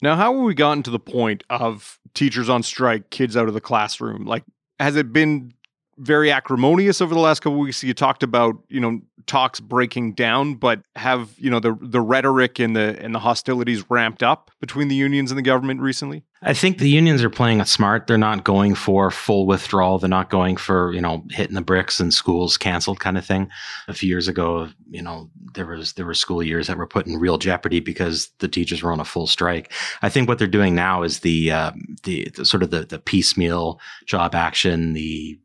Now, 0.00 0.16
how 0.16 0.34
have 0.34 0.42
we 0.42 0.54
gotten 0.54 0.82
to 0.84 0.90
the 0.90 0.98
point 0.98 1.44
of 1.50 1.98
teachers 2.14 2.48
on 2.48 2.62
strike, 2.62 3.10
kids 3.10 3.36
out 3.36 3.48
of 3.48 3.54
the 3.54 3.60
classroom? 3.60 4.24
Like, 4.24 4.44
has 4.80 4.96
it 4.96 5.12
been 5.12 5.52
very 5.98 6.30
acrimonious 6.30 7.00
over 7.00 7.14
the 7.14 7.20
last 7.20 7.40
couple 7.40 7.58
weeks. 7.58 7.82
You 7.82 7.94
talked 7.94 8.22
about 8.22 8.56
you 8.68 8.80
know 8.80 9.00
talks 9.26 9.60
breaking 9.60 10.14
down, 10.14 10.54
but 10.54 10.82
have 10.96 11.34
you 11.38 11.50
know 11.50 11.60
the 11.60 11.76
the 11.80 12.00
rhetoric 12.00 12.58
and 12.58 12.74
the 12.76 12.96
and 13.00 13.14
the 13.14 13.18
hostilities 13.18 13.88
ramped 13.90 14.22
up 14.22 14.50
between 14.60 14.88
the 14.88 14.94
unions 14.94 15.30
and 15.30 15.38
the 15.38 15.42
government 15.42 15.80
recently? 15.80 16.24
I 16.42 16.52
think 16.52 16.78
the 16.78 16.90
unions 16.90 17.24
are 17.24 17.30
playing 17.30 17.64
smart. 17.64 18.06
They're 18.06 18.18
not 18.18 18.44
going 18.44 18.74
for 18.74 19.10
full 19.10 19.46
withdrawal. 19.46 19.98
They're 19.98 20.08
not 20.10 20.30
going 20.30 20.56
for 20.56 20.92
you 20.92 21.00
know 21.00 21.24
hitting 21.30 21.54
the 21.54 21.62
bricks 21.62 22.00
and 22.00 22.12
schools 22.12 22.56
canceled 22.56 23.00
kind 23.00 23.16
of 23.16 23.24
thing. 23.24 23.50
A 23.88 23.94
few 23.94 24.08
years 24.08 24.28
ago, 24.28 24.68
you 24.90 25.02
know 25.02 25.30
there 25.54 25.66
was 25.66 25.94
there 25.94 26.06
were 26.06 26.14
school 26.14 26.42
years 26.42 26.66
that 26.66 26.76
were 26.76 26.86
put 26.86 27.06
in 27.06 27.16
real 27.16 27.38
jeopardy 27.38 27.80
because 27.80 28.30
the 28.38 28.48
teachers 28.48 28.82
were 28.82 28.92
on 28.92 29.00
a 29.00 29.04
full 29.04 29.26
strike. 29.26 29.72
I 30.02 30.08
think 30.08 30.28
what 30.28 30.38
they're 30.38 30.46
doing 30.46 30.74
now 30.74 31.02
is 31.02 31.20
the 31.20 31.50
uh, 31.50 31.72
the, 32.02 32.28
the 32.36 32.44
sort 32.44 32.62
of 32.62 32.70
the 32.70 32.84
the 32.84 32.98
piecemeal 32.98 33.80
job 34.06 34.34
action, 34.34 34.92
the 34.92 35.38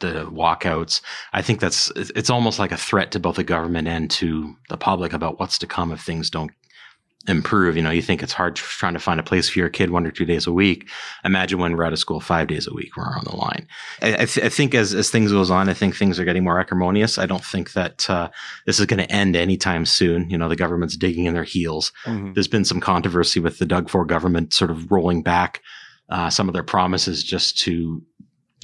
the 0.00 0.26
walkouts. 0.26 1.00
I 1.32 1.42
think 1.42 1.60
that's 1.60 1.90
it's 1.96 2.30
almost 2.30 2.58
like 2.58 2.72
a 2.72 2.76
threat 2.76 3.10
to 3.12 3.20
both 3.20 3.36
the 3.36 3.44
government 3.44 3.88
and 3.88 4.10
to 4.12 4.54
the 4.68 4.76
public 4.76 5.12
about 5.12 5.38
what's 5.38 5.58
to 5.58 5.66
come 5.66 5.92
if 5.92 6.00
things 6.00 6.30
don't 6.30 6.50
improve. 7.26 7.76
You 7.76 7.82
know, 7.82 7.90
you 7.90 8.02
think 8.02 8.22
it's 8.22 8.32
hard 8.32 8.56
trying 8.56 8.94
to 8.94 9.00
find 9.00 9.18
a 9.18 9.22
place 9.22 9.48
for 9.48 9.58
your 9.58 9.68
kid 9.68 9.90
one 9.90 10.06
or 10.06 10.10
two 10.10 10.24
days 10.24 10.46
a 10.46 10.52
week. 10.52 10.90
Imagine 11.24 11.58
when 11.58 11.76
we're 11.76 11.84
out 11.84 11.92
of 11.92 11.98
school 11.98 12.20
five 12.20 12.48
days 12.48 12.66
a 12.66 12.74
week, 12.74 12.96
we're 12.96 13.04
on 13.04 13.24
the 13.24 13.36
line. 13.36 13.66
I, 14.02 14.12
I, 14.14 14.24
th- 14.26 14.44
I 14.44 14.48
think 14.48 14.74
as, 14.74 14.94
as 14.94 15.10
things 15.10 15.32
goes 15.32 15.50
on, 15.50 15.68
I 15.68 15.74
think 15.74 15.96
things 15.96 16.18
are 16.18 16.24
getting 16.24 16.44
more 16.44 16.60
acrimonious. 16.60 17.18
I 17.18 17.26
don't 17.26 17.44
think 17.44 17.72
that 17.72 18.08
uh, 18.10 18.30
this 18.66 18.78
is 18.78 18.86
going 18.86 19.00
to 19.02 19.10
end 19.10 19.36
anytime 19.36 19.86
soon. 19.86 20.28
You 20.28 20.36
know, 20.36 20.48
the 20.48 20.56
government's 20.56 20.96
digging 20.96 21.24
in 21.24 21.34
their 21.34 21.44
heels. 21.44 21.92
Mm-hmm. 22.04 22.34
There's 22.34 22.48
been 22.48 22.64
some 22.64 22.80
controversy 22.80 23.40
with 23.40 23.58
the 23.58 23.66
Doug 23.66 23.88
Ford 23.88 24.08
government 24.08 24.52
sort 24.52 24.70
of 24.70 24.90
rolling 24.90 25.22
back 25.22 25.62
uh, 26.10 26.28
some 26.28 26.48
of 26.48 26.52
their 26.52 26.62
promises 26.62 27.24
just 27.24 27.58
to 27.58 28.02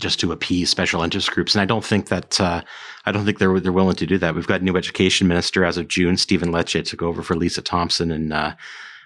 just 0.01 0.19
to 0.21 0.33
appease 0.33 0.71
special 0.71 1.03
interest 1.03 1.31
groups. 1.31 1.55
And 1.55 1.63
I 1.63 1.65
don't 1.65 1.85
think 1.85 2.09
that 2.09 2.41
uh, 2.41 2.63
I 3.05 3.13
don't 3.13 3.25
think 3.25 3.39
they're 3.39 3.61
they're 3.61 3.73
willing 3.73 3.97
to 3.97 4.07
do 4.07 4.19
that. 4.19 4.35
We've 4.35 4.47
got 4.47 4.61
a 4.61 4.65
new 4.65 4.77
education 4.77 5.29
minister 5.29 5.65
as 5.65 5.77
of 5.77 5.89
June. 5.89 6.17
Stephen 6.17 6.51
Lecce 6.51 6.85
took 6.85 7.03
over 7.03 7.23
for 7.23 7.37
Lisa 7.37 7.63
Thompson 7.63 8.11
and 8.11 8.33
uh, 8.33 8.55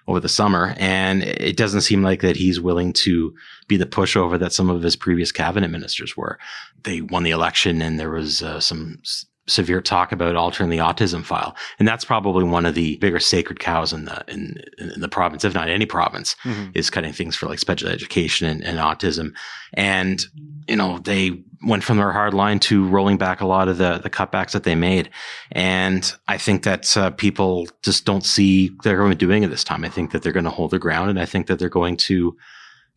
over 0.07 0.21
the 0.21 0.29
summer, 0.29 0.75
and 0.79 1.23
it 1.23 1.57
doesn't 1.57 1.81
seem 1.81 2.03
like 2.03 2.21
that 2.21 2.37
he's 2.37 2.61
willing 2.61 2.93
to 2.93 3.35
be 3.69 3.77
the 3.77 3.87
pushover 3.87 4.39
that 4.39 4.53
some 4.53 4.69
of 4.71 4.83
his 4.83 4.97
previous 4.97 5.33
cabinet 5.33 5.69
ministers 5.69 6.17
were. 6.17 6.39
They 6.83 7.01
won 7.01 7.23
the 7.23 7.31
election, 7.31 7.81
and 7.81 7.99
there 7.99 8.11
was 8.11 8.43
uh, 8.43 8.61
some 8.61 9.01
severe 9.47 9.81
talk 9.81 10.13
about 10.13 10.37
altering 10.37 10.71
the 10.71 10.79
autism 10.79 11.25
file, 11.25 11.55
and 11.79 11.87
that's 11.87 12.05
probably 12.05 12.45
one 12.45 12.67
of 12.67 12.75
the 12.75 12.97
bigger 12.97 13.19
sacred 13.19 13.61
cows 13.61 13.93
in 13.93 14.07
the 14.07 14.25
in, 14.29 14.57
in 14.79 15.01
the 15.01 15.09
province, 15.09 15.45
if 15.45 15.55
not 15.55 15.69
any 15.69 15.87
province, 15.87 16.37
mm-hmm. 16.45 16.71
is 16.75 16.91
cutting 16.91 17.13
things 17.13 17.37
for 17.37 17.47
like 17.47 17.59
special 17.59 17.89
education 17.89 18.49
and, 18.49 18.65
and, 18.65 18.79
autism. 18.79 19.33
And 19.75 20.25
you 20.69 20.77
know 20.77 20.99
they 20.99 21.43
went 21.63 21.85
from 21.85 21.97
their 21.97 22.13
hard 22.13 22.35
line 22.35 22.59
to 22.61 22.87
rolling 22.89 23.19
back 23.19 23.41
a 23.41 23.47
lot 23.47 23.69
of 23.69 23.79
the 23.79 23.99
the 23.99 24.11
cutbacks 24.11 24.53
that 24.53 24.65
they 24.65 24.75
made, 24.75 25.11
and 25.53 26.13
I 26.29 26.39
think 26.39 26.63
that 26.65 26.97
uh, 26.97 27.11
people 27.11 27.69
just 27.83 28.05
don't 28.05 28.25
see 28.25 28.69
the 28.83 28.91
government 28.91 29.21
doing 29.21 29.43
it 29.43 29.49
this 29.49 29.65
time. 29.65 29.85
I 29.85 29.89
think 29.89 30.13
that 30.13 30.23
they're 30.23 30.33
going 30.33 30.45
to 30.45 30.51
hold 30.51 30.71
their 30.71 30.79
ground, 30.79 31.11
and 31.11 31.21
I 31.21 31.27
think 31.27 31.47
that 31.49 31.59
they're 31.59 31.69
going 31.69 31.97
to 31.99 32.37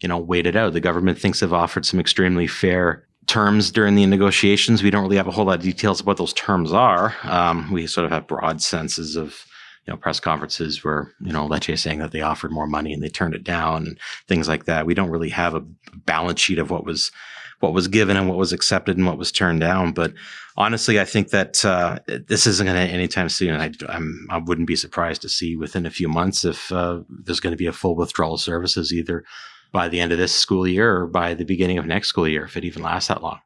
you 0.01 0.07
know 0.07 0.17
wait 0.17 0.47
it 0.47 0.55
out. 0.55 0.73
The 0.73 0.79
government 0.79 1.19
thinks 1.19 1.39
they've 1.39 1.51
offered 1.51 1.85
some 1.85 1.99
extremely 1.99 2.47
fair 2.47 3.06
terms 3.27 3.71
during 3.71 3.95
the 3.95 4.05
negotiations. 4.05 4.81
We 4.81 4.89
don't 4.89 5.03
really 5.03 5.17
have 5.17 5.27
a 5.27 5.31
whole 5.31 5.45
lot 5.45 5.59
of 5.59 5.63
details 5.63 5.99
of 5.99 6.07
what 6.07 6.17
those 6.17 6.33
terms 6.33 6.73
are. 6.73 7.15
Um, 7.23 7.71
we 7.71 7.87
sort 7.87 8.05
of 8.05 8.11
have 8.11 8.27
broad 8.27 8.61
senses 8.61 9.15
of 9.15 9.45
you 9.85 9.93
know 9.93 9.97
press 9.97 10.19
conferences 10.19 10.83
where 10.83 11.13
you 11.21 11.31
know 11.31 11.47
Lecce 11.47 11.77
saying 11.77 11.99
that 11.99 12.11
they 12.11 12.21
offered 12.21 12.51
more 12.51 12.67
money 12.67 12.93
and 12.93 13.03
they 13.03 13.09
turned 13.09 13.35
it 13.35 13.43
down 13.43 13.87
and 13.87 13.99
things 14.27 14.47
like 14.47 14.65
that. 14.65 14.85
We 14.85 14.93
don't 14.93 15.09
really 15.09 15.29
have 15.29 15.55
a 15.55 15.65
balance 16.05 16.39
sheet 16.39 16.59
of 16.59 16.71
what 16.71 16.85
was 16.85 17.11
what 17.59 17.73
was 17.73 17.87
given 17.87 18.17
and 18.17 18.29
what 18.29 18.37
was 18.37 18.53
accepted 18.53 18.97
and 18.97 19.05
what 19.05 19.17
was 19.17 19.31
turned 19.31 19.61
down. 19.61 19.91
But 19.91 20.13
honestly, 20.57 20.99
I 20.99 21.05
think 21.05 21.29
that 21.29 21.65
uh, 21.65 21.99
this 22.07 22.45
isn't 22.45 22.65
going 22.65 22.87
to 22.87 22.93
anytime 22.93 23.29
soon. 23.29 23.59
I, 23.59 23.71
I'm, 23.89 24.27
I 24.29 24.37
wouldn't 24.37 24.67
be 24.67 24.75
surprised 24.75 25.23
to 25.23 25.29
see 25.29 25.55
within 25.55 25.85
a 25.85 25.91
few 25.91 26.07
months 26.07 26.45
if 26.45 26.71
uh, 26.71 27.01
there's 27.09 27.39
going 27.39 27.53
to 27.53 27.57
be 27.57 27.65
a 27.65 27.73
full 27.73 27.95
withdrawal 27.95 28.35
of 28.35 28.41
services 28.41 28.93
either 28.93 29.23
by 29.71 29.87
the 29.87 29.99
end 29.99 30.11
of 30.11 30.17
this 30.17 30.33
school 30.33 30.67
year 30.67 30.97
or 30.97 31.07
by 31.07 31.33
the 31.33 31.45
beginning 31.45 31.77
of 31.77 31.85
next 31.85 32.07
school 32.07 32.27
year, 32.27 32.45
if 32.45 32.57
it 32.57 32.63
even 32.63 32.83
lasts 32.83 33.07
that 33.07 33.23
long. 33.23 33.39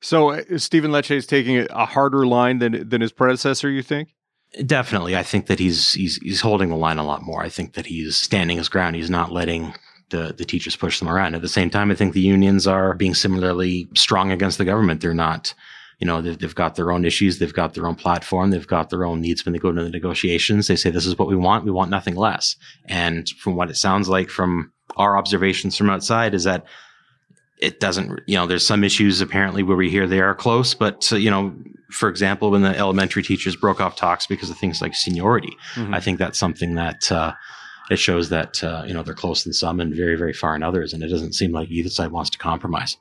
So 0.00 0.30
uh, 0.30 0.42
Stephen 0.58 0.90
Lecce 0.90 1.12
is 1.12 1.26
taking 1.26 1.58
a 1.70 1.86
harder 1.86 2.26
line 2.26 2.58
than 2.58 2.88
than 2.88 3.00
his 3.00 3.12
predecessor. 3.12 3.70
You 3.70 3.82
think? 3.82 4.14
Definitely, 4.66 5.16
I 5.16 5.22
think 5.22 5.46
that 5.46 5.58
he's 5.58 5.92
he's 5.92 6.16
he's 6.16 6.40
holding 6.40 6.68
the 6.68 6.76
line 6.76 6.98
a 6.98 7.04
lot 7.04 7.22
more. 7.22 7.42
I 7.42 7.48
think 7.48 7.74
that 7.74 7.86
he's 7.86 8.16
standing 8.16 8.58
his 8.58 8.68
ground. 8.68 8.96
He's 8.96 9.10
not 9.10 9.32
letting 9.32 9.74
the 10.10 10.34
the 10.36 10.44
teachers 10.44 10.76
push 10.76 10.98
them 10.98 11.08
around. 11.08 11.34
At 11.34 11.42
the 11.42 11.48
same 11.48 11.70
time, 11.70 11.90
I 11.90 11.94
think 11.94 12.12
the 12.12 12.20
unions 12.20 12.66
are 12.66 12.94
being 12.94 13.14
similarly 13.14 13.88
strong 13.94 14.30
against 14.30 14.58
the 14.58 14.64
government. 14.64 15.00
They're 15.00 15.14
not 15.14 15.54
you 16.02 16.06
know, 16.06 16.20
they've, 16.20 16.36
they've, 16.36 16.52
got 16.52 16.74
their 16.74 16.90
own 16.90 17.04
issues. 17.04 17.38
They've 17.38 17.54
got 17.54 17.74
their 17.74 17.86
own 17.86 17.94
platform. 17.94 18.50
They've 18.50 18.66
got 18.66 18.90
their 18.90 19.04
own 19.04 19.20
needs 19.20 19.44
when 19.44 19.52
they 19.52 19.60
go 19.60 19.68
into 19.68 19.84
the 19.84 19.90
negotiations. 19.90 20.66
They 20.66 20.74
say, 20.74 20.90
this 20.90 21.06
is 21.06 21.16
what 21.16 21.28
we 21.28 21.36
want. 21.36 21.64
We 21.64 21.70
want 21.70 21.92
nothing 21.92 22.16
less. 22.16 22.56
And 22.86 23.28
from 23.38 23.54
what 23.54 23.70
it 23.70 23.76
sounds 23.76 24.08
like 24.08 24.28
from 24.28 24.72
our 24.96 25.16
observations 25.16 25.76
from 25.76 25.90
outside 25.90 26.34
is 26.34 26.44
that 26.44 26.66
it 27.58 27.78
doesn't, 27.78 28.20
you 28.26 28.34
know, 28.34 28.46
there's 28.46 28.66
some 28.66 28.82
issues 28.82 29.20
apparently 29.20 29.62
where 29.62 29.76
we 29.76 29.88
hear 29.88 30.06
they 30.06 30.20
are 30.20 30.34
close, 30.34 30.74
but, 30.74 31.08
uh, 31.12 31.16
you 31.16 31.30
know, 31.30 31.54
for 31.90 32.08
example, 32.08 32.50
when 32.50 32.62
the 32.62 32.76
elementary 32.76 33.22
teachers 33.22 33.54
broke 33.54 33.80
off 33.80 33.94
talks 33.94 34.26
because 34.26 34.50
of 34.50 34.58
things 34.58 34.82
like 34.82 34.94
seniority, 34.94 35.56
mm-hmm. 35.74 35.94
I 35.94 36.00
think 36.00 36.18
that's 36.18 36.38
something 36.38 36.74
that, 36.74 37.12
uh, 37.12 37.34
it 37.90 37.98
shows 37.98 38.30
that, 38.30 38.64
uh, 38.64 38.84
you 38.86 38.94
know, 38.94 39.02
they're 39.02 39.14
close 39.14 39.44
in 39.44 39.52
some 39.52 39.78
and 39.78 39.94
very, 39.94 40.16
very 40.16 40.32
far 40.32 40.56
in 40.56 40.62
others. 40.62 40.92
And 40.92 41.02
it 41.02 41.08
doesn't 41.08 41.34
seem 41.34 41.52
like 41.52 41.68
either 41.68 41.90
side 41.90 42.10
wants 42.10 42.30
to 42.30 42.38
compromise. 42.38 42.96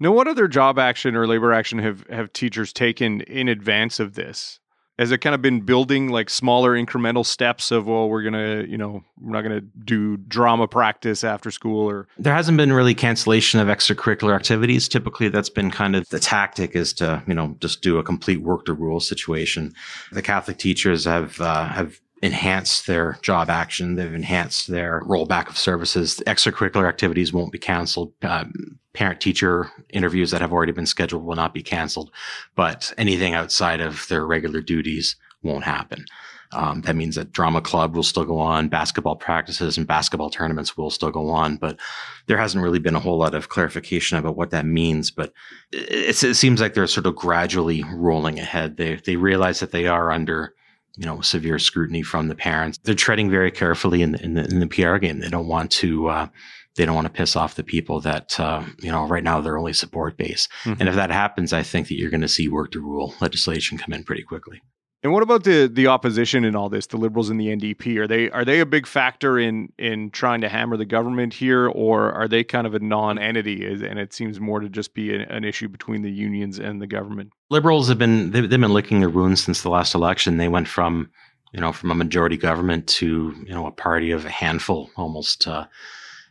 Now, 0.00 0.12
what 0.12 0.26
other 0.26 0.48
job 0.48 0.78
action 0.78 1.14
or 1.14 1.26
labor 1.26 1.52
action 1.52 1.78
have, 1.78 2.06
have 2.08 2.32
teachers 2.32 2.72
taken 2.72 3.20
in 3.22 3.48
advance 3.48 4.00
of 4.00 4.14
this? 4.14 4.58
Has 4.98 5.10
it 5.10 5.18
kind 5.18 5.34
of 5.34 5.42
been 5.42 5.60
building 5.60 6.08
like 6.08 6.28
smaller 6.28 6.72
incremental 6.72 7.24
steps 7.24 7.70
of 7.70 7.86
well 7.86 8.08
we're 8.08 8.22
gonna 8.22 8.64
you 8.68 8.76
know 8.76 9.02
we're 9.20 9.32
not 9.32 9.42
gonna 9.42 9.60
do 9.60 10.16
drama 10.16 10.68
practice 10.68 11.24
after 11.24 11.50
school 11.50 11.88
or 11.88 12.06
there 12.18 12.34
hasn't 12.34 12.56
been 12.56 12.72
really 12.72 12.94
cancellation 12.94 13.60
of 13.60 13.68
extracurricular 13.68 14.34
activities. 14.34 14.88
Typically 14.88 15.28
that's 15.28 15.48
been 15.48 15.70
kind 15.70 15.96
of 15.96 16.08
the 16.10 16.20
tactic 16.20 16.76
is 16.76 16.92
to 16.94 17.22
you 17.26 17.34
know 17.34 17.56
just 17.60 17.82
do 17.82 17.98
a 17.98 18.02
complete 18.02 18.42
work 18.42 18.64
to 18.66 18.72
rule 18.72 19.00
situation. 19.00 19.72
The 20.12 20.22
catholic 20.22 20.58
teachers 20.58 21.04
have 21.04 21.40
uh, 21.40 21.66
have 21.68 22.00
enhanced 22.22 22.86
their 22.86 23.18
job 23.22 23.50
action. 23.50 23.96
They've 23.96 24.14
enhanced 24.14 24.68
their 24.68 25.02
rollback 25.02 25.48
of 25.48 25.58
services. 25.58 26.22
Extracurricular 26.26 26.88
activities 26.88 27.32
won't 27.32 27.52
be 27.52 27.58
canceled. 27.58 28.12
Um, 28.22 28.78
parent 28.92 29.20
teacher 29.20 29.70
interviews 29.90 30.30
that 30.30 30.40
have 30.40 30.52
already 30.52 30.72
been 30.72 30.86
scheduled 30.86 31.24
will 31.24 31.34
not 31.34 31.52
be 31.52 31.62
canceled, 31.62 32.10
but 32.54 32.92
anything 32.96 33.34
outside 33.34 33.80
of 33.80 34.06
their 34.08 34.24
regular 34.24 34.60
duties 34.60 35.16
won't 35.42 35.64
happen. 35.64 36.04
Um, 36.52 36.82
that 36.82 36.96
means 36.96 37.16
that 37.16 37.32
drama 37.32 37.62
club 37.62 37.96
will 37.96 38.02
still 38.02 38.26
go 38.26 38.38
on, 38.38 38.68
basketball 38.68 39.16
practices 39.16 39.78
and 39.78 39.86
basketball 39.86 40.28
tournaments 40.28 40.76
will 40.76 40.90
still 40.90 41.10
go 41.10 41.30
on, 41.30 41.56
but 41.56 41.78
there 42.26 42.36
hasn't 42.36 42.62
really 42.62 42.78
been 42.78 42.94
a 42.94 43.00
whole 43.00 43.18
lot 43.18 43.34
of 43.34 43.48
clarification 43.48 44.18
about 44.18 44.36
what 44.36 44.50
that 44.50 44.66
means. 44.66 45.10
But 45.10 45.32
it 45.72 46.14
seems 46.14 46.60
like 46.60 46.74
they're 46.74 46.86
sort 46.86 47.06
of 47.06 47.16
gradually 47.16 47.82
rolling 47.94 48.38
ahead. 48.38 48.76
They 48.76 48.96
they 48.96 49.16
realize 49.16 49.60
that 49.60 49.72
they 49.72 49.86
are 49.86 50.12
under 50.12 50.54
you 50.96 51.06
know 51.06 51.20
severe 51.20 51.58
scrutiny 51.58 52.02
from 52.02 52.28
the 52.28 52.34
parents. 52.34 52.78
They're 52.82 52.94
treading 52.94 53.30
very 53.30 53.50
carefully 53.50 54.02
in 54.02 54.12
the, 54.12 54.22
in 54.22 54.34
the, 54.34 54.44
in 54.44 54.60
the 54.60 54.66
PR 54.66 54.96
game. 54.96 55.20
They 55.20 55.28
don't 55.28 55.48
want 55.48 55.70
to. 55.72 56.08
Uh, 56.08 56.26
they 56.74 56.86
don't 56.86 56.94
want 56.94 57.06
to 57.06 57.12
piss 57.12 57.36
off 57.36 57.54
the 57.54 57.62
people 57.62 58.00
that 58.00 58.38
uh, 58.40 58.64
you 58.80 58.90
know 58.90 59.06
right 59.06 59.24
now 59.24 59.40
they're 59.40 59.58
only 59.58 59.72
support 59.72 60.16
base. 60.16 60.48
Mm-hmm. 60.64 60.80
And 60.80 60.88
if 60.88 60.94
that 60.94 61.10
happens, 61.10 61.52
I 61.52 61.62
think 61.62 61.88
that 61.88 61.96
you're 61.96 62.10
going 62.10 62.22
to 62.22 62.28
see 62.28 62.48
work 62.48 62.72
to 62.72 62.80
rule 62.80 63.14
legislation 63.20 63.78
come 63.78 63.92
in 63.92 64.04
pretty 64.04 64.22
quickly. 64.22 64.62
And 65.02 65.12
what 65.12 65.24
about 65.24 65.42
the 65.42 65.66
the 65.66 65.88
opposition 65.88 66.44
in 66.44 66.54
all 66.54 66.68
this? 66.68 66.86
The 66.86 66.96
Liberals 66.96 67.28
and 67.28 67.40
the 67.40 67.48
NDP 67.48 67.96
are 67.98 68.06
they 68.06 68.30
are 68.30 68.44
they 68.44 68.60
a 68.60 68.66
big 68.66 68.86
factor 68.86 69.36
in 69.36 69.72
in 69.76 70.10
trying 70.10 70.40
to 70.42 70.48
hammer 70.48 70.76
the 70.76 70.84
government 70.84 71.34
here, 71.34 71.68
or 71.68 72.12
are 72.12 72.28
they 72.28 72.44
kind 72.44 72.68
of 72.68 72.74
a 72.74 72.78
non-entity? 72.78 73.66
And 73.66 73.98
it 73.98 74.12
seems 74.12 74.38
more 74.38 74.60
to 74.60 74.68
just 74.68 74.94
be 74.94 75.12
an, 75.12 75.22
an 75.22 75.44
issue 75.44 75.68
between 75.68 76.02
the 76.02 76.10
unions 76.12 76.60
and 76.60 76.80
the 76.80 76.86
government. 76.86 77.32
Liberals 77.50 77.88
have 77.88 77.98
been 77.98 78.30
they've, 78.30 78.48
they've 78.48 78.60
been 78.60 78.72
licking 78.72 79.00
their 79.00 79.10
wounds 79.10 79.42
since 79.42 79.62
the 79.62 79.70
last 79.70 79.94
election. 79.94 80.36
They 80.36 80.48
went 80.48 80.68
from 80.68 81.10
you 81.52 81.60
know 81.60 81.72
from 81.72 81.90
a 81.90 81.96
majority 81.96 82.36
government 82.36 82.86
to 82.88 83.34
you 83.44 83.52
know 83.52 83.66
a 83.66 83.72
party 83.72 84.12
of 84.12 84.24
a 84.24 84.30
handful 84.30 84.90
almost. 84.96 85.48
Uh, 85.48 85.66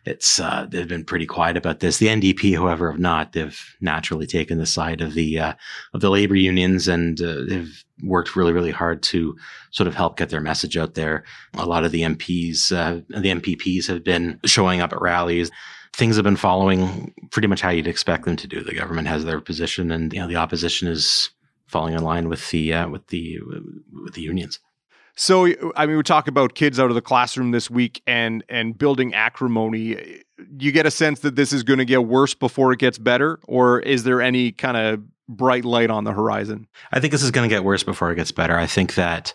it's 0.05 0.39
uh, 0.39 0.65
they've 0.69 0.87
been 0.87 1.05
pretty 1.05 1.25
quiet 1.25 1.57
about 1.57 1.79
this. 1.79 1.97
The 1.97 2.07
NDP, 2.07 2.55
however, 2.55 2.91
have 2.91 2.99
not. 2.99 3.33
They've 3.33 3.75
naturally 3.81 4.25
taken 4.25 4.57
the 4.57 4.65
side 4.65 5.01
of 5.01 5.13
the 5.13 5.37
uh, 5.37 5.53
of 5.93 6.01
the 6.01 6.09
labor 6.09 6.35
unions, 6.35 6.87
and 6.87 7.21
uh, 7.21 7.43
they've 7.47 7.83
worked 8.03 8.35
really, 8.35 8.51
really 8.51 8.71
hard 8.71 9.03
to 9.03 9.37
sort 9.69 9.87
of 9.87 9.93
help 9.93 10.17
get 10.17 10.29
their 10.29 10.41
message 10.41 10.75
out 10.75 10.95
there. 10.95 11.23
A 11.53 11.65
lot 11.65 11.83
of 11.83 11.91
the 11.91 12.01
MPs, 12.01 12.71
uh, 12.75 13.01
the 13.09 13.29
MPPs, 13.29 13.87
have 13.87 14.03
been 14.03 14.39
showing 14.45 14.81
up 14.81 14.91
at 14.91 15.01
rallies. 15.01 15.51
Things 15.93 16.15
have 16.15 16.25
been 16.25 16.35
following 16.35 17.13
pretty 17.29 17.47
much 17.47 17.61
how 17.61 17.69
you'd 17.69 17.87
expect 17.87 18.25
them 18.25 18.37
to 18.37 18.47
do. 18.47 18.63
The 18.63 18.73
government 18.73 19.07
has 19.07 19.23
their 19.23 19.39
position, 19.39 19.91
and 19.91 20.11
you 20.11 20.19
know 20.19 20.27
the 20.27 20.37
opposition 20.37 20.87
is 20.87 21.29
falling 21.67 21.93
in 21.93 22.01
line 22.01 22.27
with 22.27 22.49
the 22.49 22.73
uh, 22.73 22.89
with 22.89 23.05
the 23.07 23.39
with 24.03 24.15
the 24.15 24.21
unions. 24.21 24.59
So, 25.15 25.47
I 25.75 25.85
mean, 25.85 25.97
we 25.97 26.03
talk 26.03 26.27
about 26.27 26.55
kids 26.55 26.79
out 26.79 26.89
of 26.89 26.95
the 26.95 27.01
classroom 27.01 27.51
this 27.51 27.69
week 27.69 28.01
and 28.07 28.43
and 28.49 28.77
building 28.77 29.13
acrimony. 29.13 30.21
You 30.57 30.71
get 30.71 30.85
a 30.85 30.91
sense 30.91 31.19
that 31.21 31.35
this 31.35 31.53
is 31.53 31.63
going 31.63 31.79
to 31.79 31.85
get 31.85 32.05
worse 32.05 32.33
before 32.33 32.71
it 32.71 32.79
gets 32.79 32.97
better, 32.97 33.39
or 33.47 33.79
is 33.79 34.03
there 34.03 34.21
any 34.21 34.51
kind 34.51 34.77
of 34.77 35.03
bright 35.27 35.65
light 35.65 35.89
on 35.89 36.03
the 36.03 36.11
horizon? 36.11 36.67
I 36.91 36.99
think 36.99 37.11
this 37.11 37.23
is 37.23 37.31
going 37.31 37.47
to 37.49 37.53
get 37.53 37.63
worse 37.63 37.83
before 37.83 38.11
it 38.11 38.15
gets 38.15 38.31
better. 38.31 38.57
I 38.57 38.67
think 38.67 38.95
that 38.95 39.33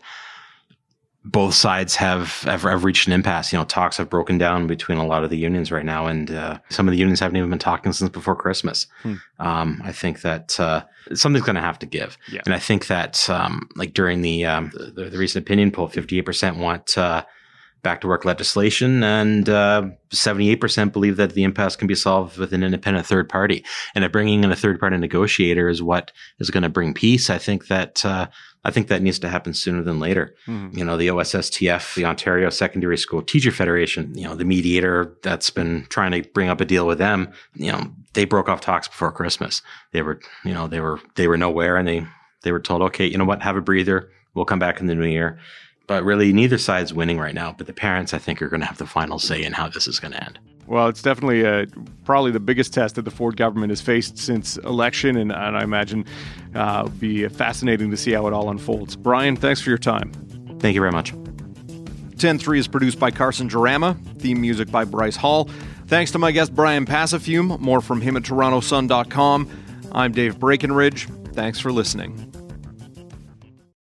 both 1.29 1.55
sides 1.55 1.97
have, 1.97 2.41
have, 2.43 2.63
have 2.63 2.85
reached 2.85 3.09
an 3.09 3.13
impasse. 3.13 3.53
You 3.53 3.59
know, 3.59 3.65
talks 3.65 3.97
have 3.97 4.09
broken 4.09 4.39
down 4.39 4.69
between 4.69 4.99
a 4.99 5.07
lot 5.07 5.25
of 5.25 5.31
the 5.31 5.37
unions 5.37 5.73
right 5.73 5.85
now, 5.85 6.07
and 6.07 6.31
uh, 6.31 6.59
some 6.71 6.87
of 6.87 6.93
the 6.93 6.99
unions 6.99 7.19
haven't 7.19 7.37
even 7.37 7.51
been 7.51 7.59
talking 7.59 7.93
since 7.93 8.11
before 8.11 8.37
Christmas. 8.37 8.87
Hmm. 9.03 9.15
Um, 9.41 9.83
I 9.85 9.91
think 9.91 10.21
that 10.21 10.59
uh, 10.61 10.85
something's 11.15 11.45
going 11.45 11.57
to 11.57 11.63
have 11.63 11.81
to 11.81 11.87
give, 11.87 12.17
yeah. 12.31 12.43
and 12.47 12.55
I 12.55 12.61
think 12.61 12.87
that 12.87 13.29
um, 13.29 13.69
like 13.75 13.93
during 13.93 14.23
the, 14.23 14.45
um, 14.45 14.71
the, 14.73 15.11
the 15.11 15.19
recent 15.19 15.45
opinion 15.45 15.73
poll, 15.73 15.89
fifty 15.89 16.19
eight 16.19 16.27
percent 16.27 16.59
want 16.59 16.97
uh, 16.97 17.25
back 17.87 18.01
to 18.01 18.09
work 18.09 18.25
legislation, 18.25 19.05
and 19.05 19.49
uh, 19.49 19.89
seventy 20.11 20.51
eight 20.51 20.61
percent 20.61 20.93
believe 20.93 21.17
that 21.19 21.35
the 21.35 21.45
impasse 21.45 21.77
can 21.77 21.87
be 21.87 21.95
solved 21.95 22.37
with 22.37 22.53
an 22.53 22.65
independent 22.65 23.07
third 23.07 23.29
party, 23.29 23.65
and 23.95 24.03
that 24.03 24.11
bringing 24.11 24.43
in 24.43 24.51
a 24.51 24.57
third 24.57 24.81
party 24.81 24.97
negotiator 24.97 25.69
is 25.69 25.81
what 25.81 26.11
is 26.41 26.51
going 26.51 26.65
to 26.65 26.69
bring 26.69 26.93
peace. 26.93 27.31
I 27.31 27.39
think 27.39 27.69
that 27.69 28.05
uh, 28.05 28.27
I 28.65 28.73
think 28.73 28.89
that 28.89 29.03
needs 29.03 29.21
to 29.21 29.29
happen 29.29 29.55
sooner 29.55 29.85
than 29.85 30.01
later. 30.01 30.35
Mm-hmm. 30.49 30.77
You 30.77 30.85
know, 30.85 30.97
the 30.97 31.07
OSSTF, 31.07 31.95
the 31.95 32.05
Ontario 32.05 32.51
Secondary 32.51 32.99
School 32.99 33.23
Teacher 33.23 33.53
Federation, 33.53 34.13
you 34.19 34.25
know, 34.25 34.35
the 34.35 34.45
mediator 34.45 35.17
that's 35.23 35.51
been 35.51 35.87
trying 35.89 36.11
to 36.11 36.29
bring 36.31 36.49
up 36.49 36.61
a 36.61 36.65
deal 36.65 36.89
with 36.89 36.99
them, 36.99 37.31
you 37.55 37.71
know, 37.71 37.93
they 38.15 38.25
broke 38.25 38.49
off 38.49 38.61
talks 38.61 38.89
before 38.89 39.13
Christmas. 39.13 39.63
They 39.93 40.03
were, 40.03 40.19
you 40.45 40.53
know, 40.53 40.67
they 40.67 40.81
were 40.81 40.99
they 41.15 41.29
were 41.29 41.37
nowhere 41.37 41.77
and 41.77 41.87
they 41.87 42.05
they 42.43 42.51
were 42.51 42.59
told, 42.59 42.83
okay, 42.83 43.07
you 43.07 43.17
know 43.17 43.25
what, 43.25 43.43
have 43.43 43.57
a 43.57 43.61
breather. 43.61 44.11
We'll 44.35 44.45
come 44.45 44.59
back 44.59 44.81
in 44.81 44.87
the 44.87 44.97
new 44.97 45.07
year. 45.07 45.39
But 45.87 46.05
really, 46.05 46.33
neither 46.33 46.59
side's 46.59 46.93
winning 46.93 47.19
right 47.19 47.35
now. 47.35 47.55
But 47.57 47.67
the 47.67 47.73
parents, 47.73 48.13
I 48.13 48.19
think, 48.19 48.43
are 48.43 48.49
going 48.49 48.61
to 48.61 48.67
have 48.67 48.79
the 48.79 48.87
final 48.87 49.19
say 49.19 49.43
in 49.43 49.53
how 49.53 49.69
this 49.69 49.87
is 49.87 50.01
going 50.01 50.13
to 50.13 50.25
end. 50.25 50.39
Well, 50.67 50.89
it's 50.89 51.03
definitely 51.03 51.47
uh, 51.47 51.67
probably 52.05 52.33
the 52.33 52.41
biggest 52.41 52.75
test 52.75 52.97
that 52.97 53.03
the 53.03 53.11
Ford 53.11 53.37
government 53.37 53.71
has 53.71 53.81
faced 53.81 54.19
since 54.19 54.57
election, 54.59 55.17
and, 55.17 55.31
and 55.31 55.57
I 55.57 55.63
imagine 55.63 56.05
uh, 56.57 56.83
it'll 56.87 56.99
be 56.99 57.29
fascinating 57.29 57.91
to 57.93 57.97
see 57.97 58.13
how 58.13 58.27
it 58.27 58.33
all 58.33 58.51
unfolds. 58.51 58.97
Brian, 58.97 59.37
thanks 59.37 59.61
for 59.61 59.71
your 59.71 59.79
time. 59.79 60.11
Thank 60.59 60.75
you 60.75 60.81
very 60.81 60.93
much. 60.93 61.13
10-3 62.17 62.59
is 62.59 62.67
produced 62.67 62.99
by 62.99 63.11
Carson 63.11 63.49
Jarama, 63.49 63.97
theme 64.19 64.41
music 64.41 64.71
by 64.71 64.85
Bryce 64.85 65.17
Hall. 65.17 65.49
Thanks 65.87 66.11
to 66.13 66.19
my 66.19 66.33
guest 66.33 66.55
Brian 66.55 66.85
Passifiume. 66.85 67.61
More 67.61 67.81
from 67.81 68.01
him 68.01 68.17
at 68.17 68.25
TorontoSun.com. 68.25 69.51
I'm 69.93 70.13
Dave 70.13 70.41
Breckenridge. 70.41 71.07
Thanks 71.33 71.61
for 71.61 71.71
listening. 71.71 72.33